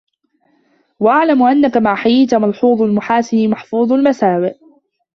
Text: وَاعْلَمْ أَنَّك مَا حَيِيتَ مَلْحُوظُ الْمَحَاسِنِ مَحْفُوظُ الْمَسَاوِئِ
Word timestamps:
وَاعْلَمْ 0.99 1.43
أَنَّك 1.43 1.77
مَا 1.77 1.95
حَيِيتَ 1.95 2.33
مَلْحُوظُ 2.35 2.81
الْمَحَاسِنِ 2.81 3.49
مَحْفُوظُ 3.49 3.91
الْمَسَاوِئِ 3.93 4.55